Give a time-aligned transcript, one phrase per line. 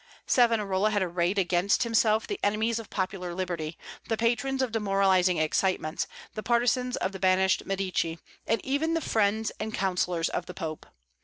[0.25, 3.77] Savonarola had arrayed against himself the enemies of popular liberty,
[4.07, 8.17] the patrons of demoralizing excitements, the partisans of the banished Medici,
[8.47, 10.87] and even the friends and counsellors of the Pope.